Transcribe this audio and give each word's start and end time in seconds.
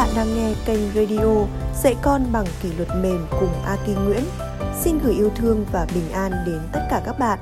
bạn 0.00 0.08
đang 0.16 0.36
nghe 0.36 0.54
kênh 0.66 0.80
radio 0.94 1.46
Dạy 1.74 1.96
con 2.02 2.22
bằng 2.32 2.44
kỷ 2.62 2.68
luật 2.76 2.88
mềm 3.02 3.26
cùng 3.40 3.48
Aki 3.64 3.98
Nguyễn. 4.04 4.22
Xin 4.74 4.98
gửi 5.04 5.14
yêu 5.14 5.30
thương 5.36 5.64
và 5.72 5.86
bình 5.94 6.12
an 6.12 6.32
đến 6.46 6.58
tất 6.72 6.80
cả 6.90 7.02
các 7.06 7.18
bạn. 7.18 7.38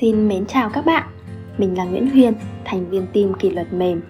Xin 0.00 0.28
mến 0.28 0.46
chào 0.46 0.70
các 0.70 0.84
bạn. 0.86 1.02
Mình 1.58 1.78
là 1.78 1.84
Nguyễn 1.84 2.10
Huyền, 2.10 2.34
thành 2.64 2.90
viên 2.90 3.06
team 3.06 3.34
kỷ 3.34 3.50
luật 3.50 3.72
mềm. 3.72 4.02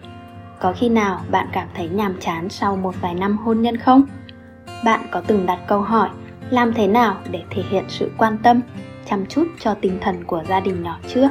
Có 0.60 0.72
khi 0.72 0.88
nào 0.88 1.20
bạn 1.30 1.48
cảm 1.52 1.68
thấy 1.74 1.88
nhàm 1.88 2.16
chán 2.20 2.48
sau 2.48 2.76
một 2.76 2.94
vài 3.00 3.14
năm 3.14 3.38
hôn 3.38 3.62
nhân 3.62 3.76
không? 3.76 4.02
Bạn 4.84 5.00
có 5.10 5.22
từng 5.26 5.46
đặt 5.46 5.58
câu 5.68 5.80
hỏi 5.80 6.08
làm 6.50 6.74
thế 6.74 6.86
nào 6.86 7.16
để 7.30 7.42
thể 7.50 7.62
hiện 7.70 7.84
sự 7.88 8.10
quan 8.18 8.38
tâm, 8.42 8.60
chăm 9.10 9.26
chút 9.26 9.46
cho 9.60 9.74
tinh 9.80 9.98
thần 10.00 10.24
của 10.24 10.42
gia 10.48 10.60
đình 10.60 10.82
nhỏ 10.82 10.98
chưa? 11.08 11.28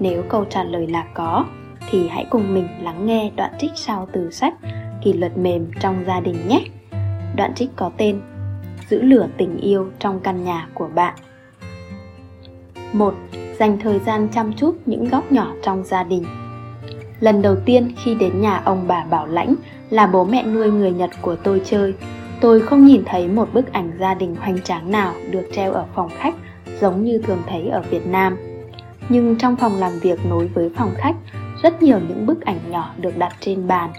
Nếu 0.00 0.22
câu 0.28 0.44
trả 0.50 0.62
lời 0.62 0.86
là 0.86 1.04
có, 1.14 1.44
thì 1.90 2.08
hãy 2.08 2.26
cùng 2.30 2.54
mình 2.54 2.68
lắng 2.82 3.06
nghe 3.06 3.30
đoạn 3.36 3.52
trích 3.58 3.70
sau 3.74 4.08
từ 4.12 4.30
sách 4.30 4.54
Kỷ 5.02 5.12
luật 5.12 5.38
mềm 5.38 5.70
trong 5.80 6.04
gia 6.06 6.20
đình 6.20 6.48
nhé. 6.48 6.64
Đoạn 7.36 7.54
trích 7.54 7.70
có 7.76 7.90
tên 7.96 8.20
Giữ 8.88 9.02
lửa 9.02 9.26
tình 9.36 9.56
yêu 9.56 9.90
trong 9.98 10.20
căn 10.20 10.44
nhà 10.44 10.68
của 10.74 10.88
bạn. 10.94 11.14
1. 12.92 13.14
Dành 13.58 13.78
thời 13.80 13.98
gian 13.98 14.28
chăm 14.32 14.52
chút 14.52 14.76
những 14.86 15.08
góc 15.08 15.32
nhỏ 15.32 15.52
trong 15.62 15.84
gia 15.84 16.04
đình. 16.04 16.24
Lần 17.20 17.42
đầu 17.42 17.56
tiên 17.64 17.92
khi 18.04 18.14
đến 18.14 18.40
nhà 18.40 18.62
ông 18.64 18.84
bà 18.88 19.04
Bảo 19.04 19.26
Lãnh 19.26 19.54
là 19.90 20.06
bố 20.06 20.24
mẹ 20.24 20.46
nuôi 20.46 20.70
người 20.70 20.90
Nhật 20.90 21.10
của 21.22 21.36
tôi 21.36 21.62
chơi, 21.64 21.94
tôi 22.40 22.60
không 22.60 22.84
nhìn 22.84 23.02
thấy 23.06 23.28
một 23.28 23.48
bức 23.52 23.72
ảnh 23.72 23.92
gia 24.00 24.14
đình 24.14 24.36
hoành 24.36 24.62
tráng 24.62 24.90
nào 24.90 25.14
được 25.30 25.48
treo 25.52 25.72
ở 25.72 25.86
phòng 25.94 26.10
khách 26.18 26.34
giống 26.80 27.04
như 27.04 27.18
thường 27.18 27.42
thấy 27.48 27.68
ở 27.68 27.82
Việt 27.90 28.06
Nam. 28.06 28.36
Nhưng 29.08 29.36
trong 29.36 29.56
phòng 29.56 29.76
làm 29.76 29.92
việc 30.02 30.26
nối 30.26 30.46
với 30.46 30.70
phòng 30.76 30.94
khách 30.96 31.14
rất 31.62 31.82
nhiều 31.82 31.98
những 32.08 32.26
bức 32.26 32.40
ảnh 32.40 32.58
nhỏ 32.70 32.94
được 32.98 33.18
đặt 33.18 33.36
trên 33.40 33.68
bàn 33.68 33.90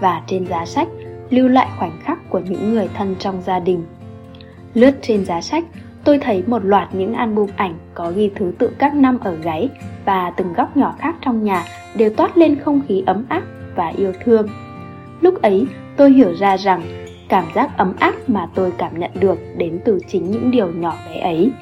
và 0.00 0.22
trên 0.26 0.46
giá 0.46 0.66
sách 0.66 0.88
lưu 1.30 1.48
lại 1.48 1.68
khoảnh 1.78 1.98
khắc 2.02 2.30
của 2.30 2.38
những 2.38 2.74
người 2.74 2.88
thân 2.94 3.16
trong 3.18 3.42
gia 3.42 3.58
đình. 3.58 3.84
Lướt 4.74 4.92
trên 5.02 5.24
giá 5.24 5.40
sách, 5.40 5.64
tôi 6.04 6.18
thấy 6.18 6.42
một 6.46 6.64
loạt 6.64 6.94
những 6.94 7.14
album 7.14 7.48
ảnh 7.56 7.74
có 7.94 8.12
ghi 8.16 8.30
thứ 8.36 8.52
tự 8.58 8.70
các 8.78 8.94
năm 8.94 9.18
ở 9.20 9.34
gáy 9.34 9.68
và 10.04 10.32
từng 10.36 10.52
góc 10.52 10.76
nhỏ 10.76 10.94
khác 10.98 11.16
trong 11.20 11.44
nhà 11.44 11.64
đều 11.94 12.10
toát 12.10 12.36
lên 12.38 12.60
không 12.60 12.80
khí 12.88 13.02
ấm 13.06 13.24
áp 13.28 13.42
và 13.74 13.88
yêu 13.88 14.12
thương. 14.24 14.48
Lúc 15.20 15.42
ấy, 15.42 15.66
tôi 15.96 16.12
hiểu 16.12 16.34
ra 16.34 16.56
rằng 16.56 16.82
cảm 17.28 17.44
giác 17.54 17.76
ấm 17.76 17.92
áp 17.98 18.14
mà 18.26 18.48
tôi 18.54 18.72
cảm 18.78 19.00
nhận 19.00 19.10
được 19.20 19.38
đến 19.56 19.80
từ 19.84 19.98
chính 20.08 20.30
những 20.30 20.50
điều 20.50 20.72
nhỏ 20.72 20.94
bé 21.06 21.20
ấy. 21.20 21.52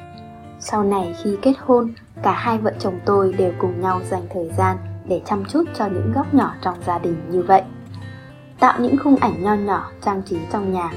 Sau 0.59 0.83
này 0.83 1.15
khi 1.23 1.35
kết 1.41 1.53
hôn, 1.59 1.93
cả 2.23 2.31
hai 2.31 2.57
vợ 2.57 2.73
chồng 2.79 2.99
tôi 3.05 3.33
đều 3.37 3.51
cùng 3.57 3.81
nhau 3.81 4.01
dành 4.09 4.23
thời 4.33 4.49
gian 4.57 4.77
để 5.07 5.21
chăm 5.25 5.45
chút 5.45 5.63
cho 5.77 5.85
những 5.85 6.11
góc 6.15 6.33
nhỏ 6.33 6.53
trong 6.61 6.75
gia 6.87 6.99
đình 6.99 7.15
như 7.29 7.41
vậy. 7.41 7.61
Tạo 8.59 8.79
những 8.81 8.97
khung 8.97 9.15
ảnh 9.15 9.43
nho 9.43 9.53
nhỏ 9.53 9.91
trang 10.05 10.21
trí 10.25 10.37
trong 10.51 10.73
nhà. 10.73 10.89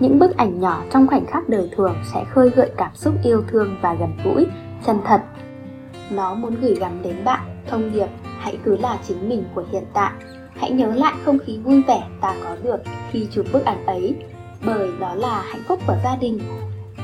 Những 0.00 0.18
bức 0.18 0.36
ảnh 0.36 0.60
nhỏ 0.60 0.82
trong 0.90 1.06
khoảnh 1.06 1.26
khắc 1.26 1.48
đời 1.48 1.70
thường 1.76 1.96
sẽ 2.12 2.24
khơi 2.24 2.50
gợi 2.50 2.70
cảm 2.76 2.90
xúc 2.94 3.14
yêu 3.24 3.44
thương 3.48 3.76
và 3.82 3.94
gần 3.94 4.16
gũi, 4.24 4.46
chân 4.86 4.98
thật. 5.04 5.22
Nó 6.10 6.34
muốn 6.34 6.54
gửi 6.60 6.74
gắm 6.74 7.02
đến 7.02 7.16
bạn 7.24 7.62
thông 7.66 7.92
điệp, 7.92 8.08
hãy 8.38 8.58
cứ 8.64 8.76
là 8.76 8.98
chính 9.08 9.28
mình 9.28 9.44
của 9.54 9.64
hiện 9.72 9.84
tại. 9.92 10.12
Hãy 10.56 10.70
nhớ 10.70 10.94
lại 10.94 11.14
không 11.24 11.38
khí 11.38 11.58
vui 11.58 11.82
vẻ 11.82 12.02
ta 12.20 12.34
có 12.44 12.56
được 12.62 12.80
khi 13.10 13.28
chụp 13.30 13.46
bức 13.52 13.64
ảnh 13.64 13.86
ấy, 13.86 14.16
bởi 14.66 14.90
đó 15.00 15.14
là 15.14 15.42
hạnh 15.42 15.62
phúc 15.68 15.80
của 15.86 15.96
gia 16.04 16.16
đình. 16.16 16.38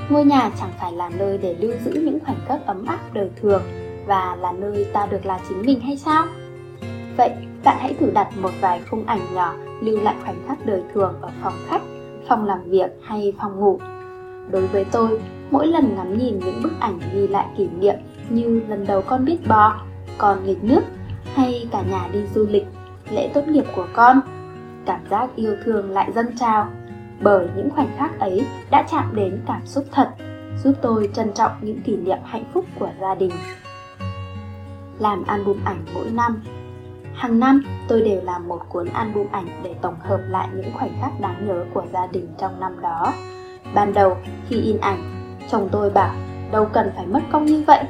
Ngôi 0.09 0.25
nhà 0.25 0.51
chẳng 0.61 0.71
phải 0.81 0.93
là 0.93 1.11
nơi 1.19 1.39
để 1.39 1.57
lưu 1.61 1.73
giữ 1.85 1.93
những 1.93 2.19
khoảnh 2.25 2.39
khắc 2.49 2.67
ấm 2.67 2.87
áp 2.87 2.99
đời 3.13 3.31
thường 3.43 3.63
và 4.09 4.37
là 4.41 4.53
nơi 4.53 4.87
ta 4.93 5.07
được 5.07 5.27
là 5.27 5.41
chính 5.49 5.63
mình 5.63 5.81
hay 5.81 5.97
sao? 5.97 6.27
Vậy 7.17 7.31
bạn 7.65 7.77
hãy 7.81 7.95
thử 8.01 8.11
đặt 8.11 8.29
một 8.43 8.51
vài 8.61 8.83
khung 8.91 9.07
ảnh 9.07 9.21
nhỏ 9.35 9.55
lưu 9.81 10.01
lại 10.03 10.15
khoảnh 10.25 10.43
khắc 10.49 10.67
đời 10.67 10.83
thường 10.95 11.15
ở 11.21 11.31
phòng 11.43 11.53
khách, 11.69 11.83
phòng 12.29 12.45
làm 12.45 12.63
việc 12.65 12.91
hay 13.03 13.33
phòng 13.41 13.61
ngủ. 13.61 13.79
Đối 14.51 14.67
với 14.67 14.85
tôi, 14.85 15.21
mỗi 15.51 15.67
lần 15.67 15.97
ngắm 15.97 16.19
nhìn 16.19 16.39
những 16.39 16.63
bức 16.63 16.73
ảnh 16.81 16.99
ghi 17.15 17.29
lại 17.29 17.47
kỷ 17.57 17.69
niệm 17.81 17.95
như 18.29 18.63
lần 18.69 18.87
đầu 18.87 19.03
con 19.03 19.25
biết 19.25 19.39
bò, 19.49 19.81
con 20.19 20.47
nghịch 20.47 20.65
nước 20.65 20.83
hay 21.35 21.69
cả 21.73 21.83
nhà 21.91 22.09
đi 22.13 22.27
du 22.35 22.47
lịch, 22.51 22.67
lễ 23.11 23.31
tốt 23.35 23.49
nghiệp 23.49 23.65
của 23.77 23.87
con, 23.93 24.21
cảm 24.87 25.01
giác 25.11 25.31
yêu 25.37 25.57
thương 25.65 25.91
lại 25.91 26.13
dâng 26.15 26.37
trào 26.37 26.69
bởi 27.21 27.49
những 27.57 27.71
khoảnh 27.71 27.97
khắc 27.97 28.21
ấy 28.21 28.47
đã 28.71 28.87
chạm 28.91 29.11
đến 29.15 29.41
cảm 29.47 29.67
xúc 29.67 29.85
thật, 29.93 30.09
giúp 30.65 30.73
tôi 30.83 31.11
trân 31.15 31.33
trọng 31.33 31.53
những 31.61 31.81
kỷ 31.81 31.97
niệm 31.97 32.19
hạnh 32.25 32.45
phúc 32.53 32.65
của 32.79 32.91
gia 33.01 33.15
đình 33.15 33.31
làm 34.99 35.25
album 35.25 35.57
ảnh 35.65 35.85
mỗi 35.95 36.11
năm. 36.11 36.43
Hàng 37.15 37.41
năm, 37.41 37.63
tôi 37.89 38.01
đều 38.01 38.23
làm 38.23 38.49
một 38.49 38.61
cuốn 38.69 38.87
album 38.87 39.27
ảnh 39.33 39.61
để 39.63 39.75
tổng 39.83 39.97
hợp 40.01 40.21
lại 40.29 40.49
những 40.55 40.73
khoảnh 40.79 40.93
khắc 41.01 41.21
đáng 41.21 41.47
nhớ 41.49 41.65
của 41.75 41.85
gia 41.93 42.07
đình 42.07 42.29
trong 42.39 42.61
năm 42.61 42.81
đó. 42.81 43.13
Ban 43.75 43.93
đầu, 43.93 44.17
khi 44.49 44.61
in 44.61 44.79
ảnh, 44.81 45.29
chồng 45.51 45.69
tôi 45.73 45.91
bảo 45.91 46.15
đâu 46.53 46.65
cần 46.65 46.91
phải 46.97 47.07
mất 47.07 47.21
công 47.33 47.45
như 47.45 47.65
vậy, 47.67 47.85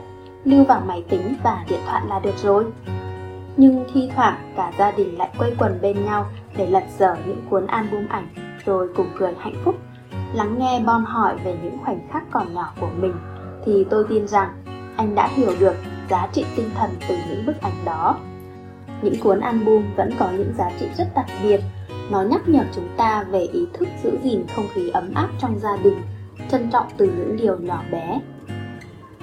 lưu 0.45 0.65
vào 0.65 0.83
máy 0.87 1.05
tính 1.09 1.35
và 1.43 1.65
điện 1.69 1.81
thoại 1.87 2.03
là 2.09 2.19
được 2.19 2.39
rồi. 2.39 2.65
Nhưng 3.57 3.85
thi 3.95 4.11
thoảng 4.17 4.53
cả 4.57 4.73
gia 4.79 4.91
đình 4.91 5.19
lại 5.19 5.31
quây 5.39 5.55
quần 5.59 5.79
bên 5.83 6.05
nhau 6.05 6.27
để 6.57 6.67
lật 6.67 6.85
dở 6.99 7.17
những 7.27 7.43
cuốn 7.51 7.67
album 7.67 8.09
ảnh 8.09 8.29
rồi 8.65 8.89
cùng 8.97 9.07
cười 9.19 9.35
hạnh 9.39 9.63
phúc. 9.65 9.75
Lắng 10.35 10.59
nghe 10.59 10.81
Bon 10.87 11.05
hỏi 11.05 11.37
về 11.45 11.59
những 11.63 11.79
khoảnh 11.85 12.09
khắc 12.13 12.23
còn 12.31 12.55
nhỏ 12.55 12.73
của 12.81 12.89
mình 13.01 13.15
thì 13.65 13.87
tôi 13.91 14.05
tin 14.09 14.29
rằng 14.29 14.49
anh 14.97 15.15
đã 15.15 15.29
hiểu 15.35 15.51
được 15.61 15.75
giá 16.11 16.29
trị 16.33 16.45
tinh 16.57 16.71
thần 16.75 16.91
từ 17.09 17.17
những 17.31 17.47
bức 17.47 17.61
ảnh 17.61 17.85
đó. 17.85 18.19
Những 19.03 19.21
cuốn 19.21 19.41
album 19.41 19.85
vẫn 19.97 20.11
có 20.19 20.31
những 20.31 20.53
giá 20.59 20.71
trị 20.81 20.87
rất 20.99 21.09
đặc 21.15 21.27
biệt, 21.43 21.61
nó 22.11 22.23
nhắc 22.23 22.49
nhở 22.49 22.65
chúng 22.75 22.89
ta 22.97 23.25
về 23.31 23.41
ý 23.41 23.67
thức 23.75 23.89
giữ 24.03 24.19
gìn 24.23 24.45
không 24.57 24.67
khí 24.75 24.91
ấm 24.91 25.15
áp 25.15 25.29
trong 25.39 25.59
gia 25.59 25.77
đình, 25.77 26.03
trân 26.51 26.71
trọng 26.71 26.87
từ 26.97 27.07
những 27.07 27.37
điều 27.37 27.59
nhỏ 27.59 27.83
bé. 27.93 28.21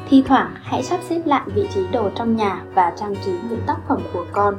Thi 0.10 0.24
thoảng 0.28 0.56
hãy 0.62 0.84
sắp 0.84 1.00
xếp 1.10 1.22
lại 1.26 1.42
vị 1.46 1.68
trí 1.74 1.88
đồ 1.92 2.10
trong 2.16 2.36
nhà 2.36 2.64
và 2.74 2.94
trang 2.98 3.16
trí 3.26 3.32
những 3.50 3.62
tác 3.68 3.78
phẩm 3.88 4.02
của 4.14 4.26
con. 4.32 4.56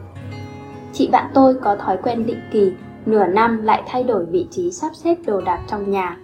Chị 0.93 1.09
bạn 1.13 1.31
tôi 1.35 1.55
có 1.55 1.77
thói 1.77 1.97
quen 2.03 2.27
định 2.27 2.41
kỳ, 2.53 2.73
nửa 3.07 3.27
năm 3.27 3.63
lại 3.63 3.83
thay 3.87 4.05
đổi 4.05 4.25
vị 4.25 4.47
trí 4.51 4.73
sắp 4.73 4.91
xếp 4.95 5.17
đồ 5.27 5.41
đạc 5.41 5.61
trong 5.67 5.91
nhà. 5.91 6.17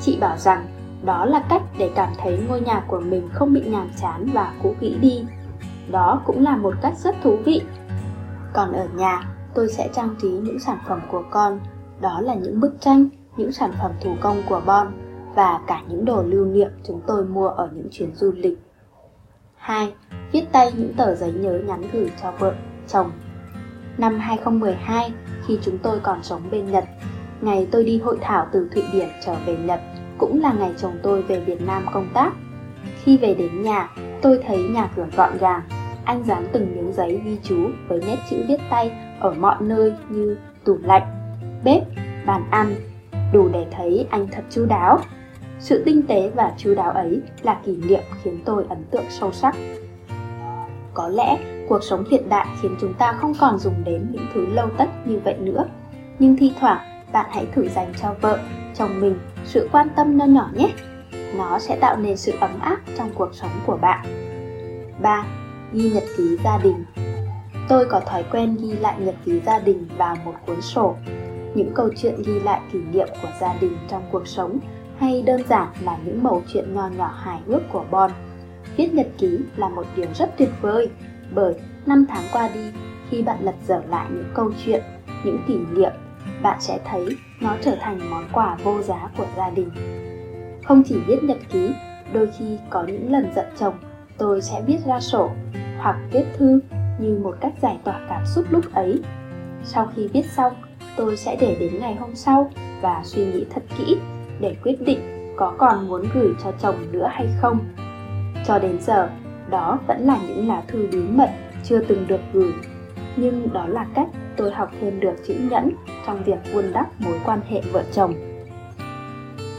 Chị 0.00 0.18
bảo 0.20 0.36
rằng 0.36 0.66
đó 1.04 1.24
là 1.24 1.42
cách 1.48 1.62
để 1.78 1.90
cảm 1.94 2.08
thấy 2.18 2.38
ngôi 2.48 2.60
nhà 2.60 2.82
của 2.86 3.00
mình 3.00 3.28
không 3.32 3.52
bị 3.52 3.60
nhàm 3.60 3.90
chán 4.00 4.26
và 4.32 4.52
cũ 4.62 4.74
kỹ 4.80 4.96
đi 5.00 5.24
đó 5.90 6.22
cũng 6.26 6.42
là 6.42 6.56
một 6.56 6.74
cách 6.82 6.94
rất 6.98 7.14
thú 7.22 7.36
vị 7.44 7.62
còn 8.52 8.72
ở 8.72 8.88
nhà 8.94 9.28
tôi 9.54 9.68
sẽ 9.68 9.88
trang 9.92 10.14
trí 10.22 10.28
những 10.28 10.58
sản 10.58 10.78
phẩm 10.88 11.00
của 11.10 11.22
con 11.30 11.60
đó 12.00 12.20
là 12.20 12.34
những 12.34 12.60
bức 12.60 12.80
tranh 12.80 13.08
những 13.36 13.52
sản 13.52 13.72
phẩm 13.80 13.90
thủ 14.00 14.16
công 14.20 14.42
của 14.48 14.62
Bon 14.66 14.86
và 15.34 15.60
cả 15.66 15.82
những 15.88 16.04
đồ 16.04 16.22
lưu 16.22 16.44
niệm 16.44 16.70
chúng 16.84 17.00
tôi 17.06 17.24
mua 17.24 17.48
ở 17.48 17.70
những 17.72 17.88
chuyến 17.90 18.14
du 18.14 18.32
lịch 18.36 18.58
2. 19.56 19.92
Viết 20.32 20.44
tay 20.52 20.72
những 20.76 20.94
tờ 20.94 21.14
giấy 21.14 21.32
nhớ 21.32 21.60
nhắn 21.66 21.82
gửi 21.92 22.12
cho 22.22 22.32
vợ, 22.38 22.54
chồng 22.88 23.10
Năm 23.98 24.18
2012, 24.18 25.12
khi 25.46 25.58
chúng 25.62 25.78
tôi 25.78 26.00
còn 26.00 26.22
sống 26.22 26.42
bên 26.50 26.70
Nhật, 26.70 26.84
ngày 27.40 27.68
tôi 27.72 27.84
đi 27.84 27.98
hội 27.98 28.18
thảo 28.20 28.46
từ 28.52 28.68
Thụy 28.74 28.82
Điển 28.92 29.08
trở 29.26 29.34
về 29.46 29.56
Nhật 29.56 29.80
cũng 30.18 30.40
là 30.40 30.52
ngày 30.52 30.72
chồng 30.78 30.98
tôi 31.02 31.22
về 31.22 31.40
Việt 31.40 31.60
Nam 31.60 31.86
công 31.92 32.08
tác. 32.14 32.32
Khi 33.02 33.16
về 33.16 33.34
đến 33.34 33.62
nhà, 33.62 33.90
tôi 34.22 34.40
thấy 34.46 34.58
nhà 34.58 34.90
cửa 34.96 35.06
gọn 35.16 35.38
gàng, 35.38 35.62
anh 36.04 36.24
dán 36.24 36.46
từng 36.52 36.76
miếng 36.76 36.92
giấy 36.92 37.20
ghi 37.24 37.38
chú 37.42 37.70
với 37.88 38.00
nét 38.06 38.16
chữ 38.30 38.36
viết 38.48 38.60
tay 38.70 38.92
ở 39.20 39.34
mọi 39.34 39.56
nơi 39.60 39.92
như 40.08 40.36
tủ 40.64 40.78
lạnh, 40.82 41.36
bếp, 41.64 41.82
bàn 42.26 42.44
ăn, 42.50 42.74
đủ 43.32 43.48
để 43.52 43.66
thấy 43.70 44.06
anh 44.10 44.26
thật 44.32 44.42
chu 44.50 44.66
đáo. 44.66 44.98
Sự 45.58 45.82
tinh 45.84 46.02
tế 46.02 46.30
và 46.34 46.52
chu 46.56 46.74
đáo 46.74 46.90
ấy 46.90 47.20
là 47.42 47.60
kỷ 47.64 47.76
niệm 47.76 48.02
khiến 48.22 48.38
tôi 48.44 48.64
ấn 48.68 48.84
tượng 48.90 49.04
sâu 49.08 49.32
sắc. 49.32 49.56
Có 50.94 51.08
lẽ 51.08 51.38
cuộc 51.68 51.82
sống 51.82 52.04
hiện 52.10 52.28
đại 52.28 52.46
khiến 52.62 52.76
chúng 52.80 52.94
ta 52.94 53.12
không 53.12 53.32
còn 53.40 53.58
dùng 53.58 53.84
đến 53.84 54.06
những 54.12 54.26
thứ 54.34 54.46
lâu 54.46 54.68
tất 54.78 54.86
như 55.04 55.20
vậy 55.24 55.36
nữa. 55.38 55.64
Nhưng 56.18 56.36
thi 56.36 56.52
thoảng 56.60 57.04
bạn 57.12 57.26
hãy 57.30 57.46
thử 57.54 57.68
dành 57.68 57.92
cho 58.02 58.14
vợ, 58.20 58.38
chồng 58.74 59.00
mình 59.00 59.18
sự 59.44 59.68
quan 59.72 59.88
tâm 59.96 60.16
nho 60.16 60.24
nhỏ 60.24 60.50
nhé. 60.54 60.68
Nó 61.36 61.58
sẽ 61.58 61.78
tạo 61.80 61.96
nên 61.96 62.16
sự 62.16 62.32
ấm 62.40 62.60
áp 62.60 62.80
trong 62.98 63.10
cuộc 63.14 63.34
sống 63.34 63.50
của 63.66 63.76
bạn. 63.76 64.06
3. 65.02 65.24
Ghi 65.72 65.90
nhật 65.90 66.04
ký 66.16 66.36
gia 66.44 66.58
đình 66.58 66.84
Tôi 67.68 67.84
có 67.84 68.00
thói 68.00 68.24
quen 68.32 68.56
ghi 68.60 68.72
lại 68.72 68.96
nhật 68.98 69.14
ký 69.24 69.40
gia 69.46 69.58
đình 69.58 69.88
vào 69.96 70.16
một 70.24 70.34
cuốn 70.46 70.60
sổ. 70.60 70.96
Những 71.54 71.72
câu 71.74 71.88
chuyện 71.96 72.22
ghi 72.26 72.40
lại 72.40 72.60
kỷ 72.72 72.78
niệm 72.78 73.08
của 73.22 73.28
gia 73.40 73.54
đình 73.60 73.76
trong 73.88 74.02
cuộc 74.12 74.28
sống 74.28 74.58
hay 74.98 75.22
đơn 75.22 75.42
giản 75.48 75.68
là 75.80 75.98
những 76.04 76.22
mẩu 76.22 76.42
chuyện 76.52 76.74
nho 76.74 76.88
nhỏ 76.88 77.14
hài 77.16 77.40
hước 77.46 77.62
của 77.72 77.84
Bon. 77.90 78.10
Viết 78.76 78.94
nhật 78.94 79.08
ký 79.18 79.38
là 79.56 79.68
một 79.68 79.86
điều 79.96 80.06
rất 80.14 80.30
tuyệt 80.38 80.50
vời 80.60 80.90
bởi 81.34 81.54
năm 81.86 82.06
tháng 82.08 82.24
qua 82.32 82.50
đi, 82.54 82.70
khi 83.10 83.22
bạn 83.22 83.38
lật 83.40 83.54
dở 83.66 83.82
lại 83.88 84.06
những 84.10 84.30
câu 84.34 84.50
chuyện, 84.64 84.82
những 85.24 85.38
kỷ 85.48 85.54
niệm, 85.72 85.92
bạn 86.42 86.60
sẽ 86.60 86.78
thấy 86.84 87.08
nó 87.40 87.56
trở 87.60 87.76
thành 87.80 88.10
món 88.10 88.24
quà 88.32 88.56
vô 88.64 88.82
giá 88.82 89.10
của 89.16 89.26
gia 89.36 89.50
đình. 89.50 89.70
Không 90.64 90.82
chỉ 90.86 90.96
viết 91.06 91.22
nhật 91.22 91.38
ký, 91.52 91.70
đôi 92.12 92.28
khi 92.38 92.58
có 92.70 92.84
những 92.86 93.12
lần 93.12 93.32
giận 93.34 93.46
chồng 93.58 93.74
tôi 94.18 94.42
sẽ 94.42 94.62
viết 94.66 94.78
ra 94.86 95.00
sổ 95.00 95.30
hoặc 95.82 95.96
viết 96.12 96.24
thư 96.38 96.60
như 96.98 97.18
một 97.22 97.36
cách 97.40 97.52
giải 97.62 97.78
tỏa 97.84 98.00
cảm 98.08 98.26
xúc 98.26 98.44
lúc 98.50 98.74
ấy 98.74 99.00
sau 99.64 99.88
khi 99.94 100.08
viết 100.08 100.26
xong 100.36 100.52
tôi 100.96 101.16
sẽ 101.16 101.36
để 101.40 101.56
đến 101.60 101.78
ngày 101.80 101.94
hôm 101.94 102.14
sau 102.14 102.50
và 102.80 103.00
suy 103.04 103.24
nghĩ 103.24 103.46
thật 103.54 103.62
kỹ 103.78 103.96
để 104.40 104.56
quyết 104.62 104.76
định 104.80 105.00
có 105.36 105.54
còn 105.58 105.88
muốn 105.88 106.04
gửi 106.14 106.32
cho 106.44 106.52
chồng 106.62 106.92
nữa 106.92 107.10
hay 107.12 107.28
không. 107.40 107.58
Cho 108.46 108.58
đến 108.58 108.78
giờ, 108.80 109.10
đó 109.50 109.78
vẫn 109.86 110.06
là 110.06 110.18
những 110.28 110.48
lá 110.48 110.62
thư 110.68 110.88
bí 110.92 110.98
mật 110.98 111.30
chưa 111.64 111.80
từng 111.88 112.06
được 112.08 112.20
gửi. 112.32 112.52
Nhưng 113.16 113.52
đó 113.52 113.66
là 113.66 113.86
cách 113.94 114.08
tôi 114.36 114.52
học 114.52 114.70
thêm 114.80 115.00
được 115.00 115.14
chữ 115.26 115.34
nhẫn 115.50 115.72
trong 116.06 116.22
việc 116.22 116.52
vun 116.52 116.72
đắp 116.72 117.00
mối 117.00 117.20
quan 117.24 117.40
hệ 117.48 117.60
vợ 117.72 117.82
chồng. 117.92 118.14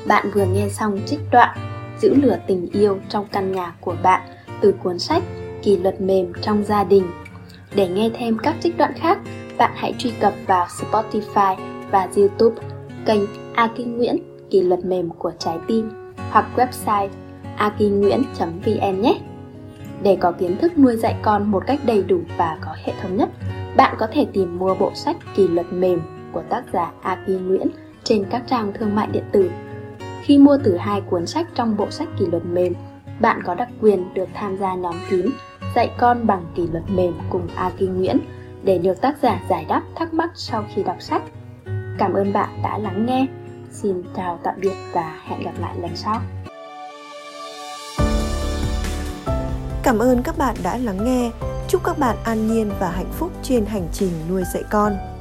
Bạn 0.07 0.25
vừa 0.33 0.45
nghe 0.45 0.69
xong 0.69 0.99
trích 1.05 1.19
đoạn 1.31 1.57
Giữ 1.99 2.15
lửa 2.15 2.37
tình 2.47 2.69
yêu 2.71 2.97
trong 3.09 3.25
căn 3.31 3.51
nhà 3.51 3.75
của 3.81 3.95
bạn 4.03 4.21
từ 4.61 4.71
cuốn 4.71 4.99
sách 4.99 5.23
Kỷ 5.63 5.77
luật 5.77 6.01
mềm 6.01 6.33
trong 6.41 6.63
gia 6.63 6.83
đình. 6.83 7.03
Để 7.75 7.87
nghe 7.87 8.09
thêm 8.13 8.37
các 8.37 8.55
trích 8.61 8.77
đoạn 8.77 8.93
khác, 8.95 9.19
bạn 9.57 9.71
hãy 9.75 9.93
truy 9.97 10.11
cập 10.19 10.33
vào 10.47 10.67
Spotify 10.67 11.55
và 11.91 12.09
YouTube 12.15 12.55
kênh 13.05 13.21
A 13.53 13.69
Kinh 13.75 13.97
Nguyễn 13.97 14.17
Kỷ 14.49 14.61
luật 14.61 14.85
mềm 14.85 15.09
của 15.09 15.31
trái 15.39 15.57
tim 15.67 15.89
hoặc 16.31 16.45
website 16.55 17.09
akinguyen.vn 17.57 19.01
nhé. 19.01 19.19
Để 20.03 20.17
có 20.19 20.31
kiến 20.31 20.57
thức 20.57 20.77
nuôi 20.77 20.95
dạy 20.95 21.15
con 21.21 21.51
một 21.51 21.63
cách 21.67 21.79
đầy 21.85 22.03
đủ 22.03 22.19
và 22.37 22.57
có 22.61 22.75
hệ 22.83 22.93
thống 23.01 23.17
nhất, 23.17 23.29
bạn 23.75 23.95
có 23.99 24.07
thể 24.11 24.25
tìm 24.33 24.59
mua 24.59 24.75
bộ 24.75 24.91
sách 24.95 25.17
Kỷ 25.35 25.47
luật 25.47 25.73
mềm 25.73 26.01
của 26.31 26.41
tác 26.49 26.63
giả 26.73 26.91
Aki 27.01 27.27
Nguyễn 27.27 27.67
trên 28.03 28.25
các 28.29 28.43
trang 28.47 28.73
thương 28.73 28.95
mại 28.95 29.07
điện 29.07 29.23
tử. 29.31 29.51
Khi 30.21 30.37
mua 30.37 30.57
từ 30.63 30.77
hai 30.77 31.01
cuốn 31.01 31.25
sách 31.25 31.47
trong 31.55 31.77
bộ 31.77 31.91
sách 31.91 32.07
Kỷ 32.19 32.25
luật 32.25 32.45
mềm, 32.45 32.73
bạn 33.19 33.41
có 33.45 33.55
đặc 33.55 33.69
quyền 33.81 34.13
được 34.13 34.29
tham 34.33 34.57
gia 34.57 34.75
nhóm 34.75 34.95
kín 35.09 35.25
dạy 35.75 35.91
con 35.97 36.27
bằng 36.27 36.45
kỷ 36.55 36.67
luật 36.67 36.83
mềm 36.89 37.13
cùng 37.29 37.47
A 37.55 37.71
Kinh 37.77 37.97
Nguyễn 37.97 38.19
để 38.63 38.77
được 38.77 39.01
tác 39.01 39.15
giả 39.21 39.39
giải 39.49 39.65
đáp 39.69 39.81
thắc 39.95 40.13
mắc 40.13 40.29
sau 40.35 40.65
khi 40.75 40.83
đọc 40.83 40.97
sách. 40.99 41.21
Cảm 41.97 42.13
ơn 42.13 42.33
bạn 42.33 42.49
đã 42.63 42.77
lắng 42.77 43.05
nghe. 43.05 43.27
Xin 43.71 44.03
chào 44.15 44.39
tạm 44.43 44.55
biệt 44.61 44.73
và 44.93 45.15
hẹn 45.27 45.43
gặp 45.43 45.53
lại 45.59 45.75
lần 45.81 45.95
sau. 45.95 46.21
Cảm 49.83 49.99
ơn 49.99 50.23
các 50.23 50.37
bạn 50.37 50.55
đã 50.63 50.77
lắng 50.77 51.05
nghe. 51.05 51.31
Chúc 51.67 51.83
các 51.83 51.99
bạn 51.99 52.17
an 52.23 52.47
nhiên 52.47 52.71
và 52.79 52.91
hạnh 52.91 53.11
phúc 53.11 53.31
trên 53.43 53.65
hành 53.65 53.87
trình 53.91 54.11
nuôi 54.29 54.43
dạy 54.53 54.63
con. 54.71 55.12